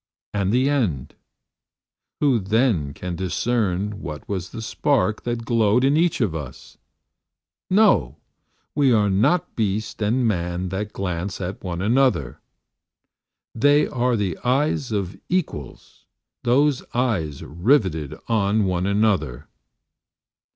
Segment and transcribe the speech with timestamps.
[0.33, 1.13] And the end!
[2.21, 6.79] Who then can discern what was the spark that glowed in each of us?
[7.69, 8.17] No!
[8.73, 12.39] We are not beast and man that glance at one another....
[13.53, 16.07] They are the eyes of equals,
[16.41, 19.47] those eyes riveted on one another.